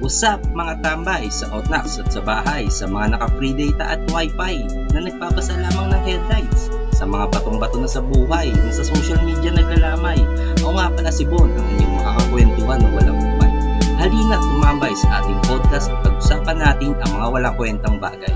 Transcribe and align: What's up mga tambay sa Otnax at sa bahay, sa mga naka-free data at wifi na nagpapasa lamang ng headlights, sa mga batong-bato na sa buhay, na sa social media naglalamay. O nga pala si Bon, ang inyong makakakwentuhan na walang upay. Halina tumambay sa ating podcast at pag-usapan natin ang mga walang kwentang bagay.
What's 0.00 0.24
up 0.24 0.40
mga 0.56 0.80
tambay 0.80 1.28
sa 1.28 1.52
Otnax 1.52 2.00
at 2.00 2.08
sa 2.08 2.24
bahay, 2.24 2.72
sa 2.72 2.88
mga 2.88 3.20
naka-free 3.20 3.52
data 3.52 3.84
at 3.84 4.00
wifi 4.08 4.64
na 4.96 5.04
nagpapasa 5.04 5.52
lamang 5.60 5.92
ng 5.92 6.02
headlights, 6.08 6.72
sa 6.96 7.04
mga 7.04 7.28
batong-bato 7.28 7.76
na 7.76 7.84
sa 7.84 8.00
buhay, 8.00 8.48
na 8.48 8.72
sa 8.72 8.80
social 8.80 9.20
media 9.28 9.52
naglalamay. 9.52 10.16
O 10.64 10.72
nga 10.72 10.88
pala 10.88 11.12
si 11.12 11.28
Bon, 11.28 11.52
ang 11.52 11.66
inyong 11.76 12.00
makakakwentuhan 12.00 12.80
na 12.80 12.88
walang 12.96 13.20
upay. 13.20 13.52
Halina 14.00 14.40
tumambay 14.40 14.94
sa 14.96 15.20
ating 15.20 15.40
podcast 15.44 15.92
at 15.92 16.00
pag-usapan 16.00 16.56
natin 16.56 16.96
ang 17.04 17.10
mga 17.20 17.28
walang 17.36 17.56
kwentang 17.60 18.00
bagay. 18.00 18.32